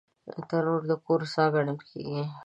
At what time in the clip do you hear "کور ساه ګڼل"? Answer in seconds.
1.05-1.79